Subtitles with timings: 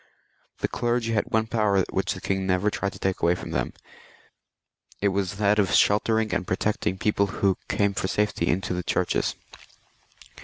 [0.61, 3.71] The clergy had one power which the king never tried to take from them,
[4.99, 9.35] it was that of sheltering and protecting people who came for safety into the churches.